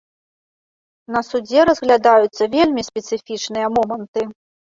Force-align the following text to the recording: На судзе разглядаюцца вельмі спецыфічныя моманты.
На 1.15 1.21
судзе 1.27 1.59
разглядаюцца 1.71 2.43
вельмі 2.55 2.87
спецыфічныя 2.89 3.67
моманты. 3.79 4.27